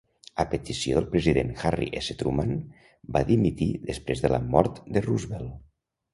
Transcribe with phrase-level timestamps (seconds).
[0.43, 2.15] A petició del president Harry S.
[2.21, 2.55] Truman,
[3.19, 5.55] va dimitir després de la mort de Roosevelt.